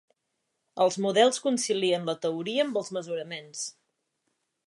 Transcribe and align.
Els 0.85 0.95
models 1.05 1.41
concilien 1.43 2.09
la 2.09 2.17
teoria 2.25 2.65
amb 2.65 2.81
els 2.83 2.91
mesuraments. 2.99 3.61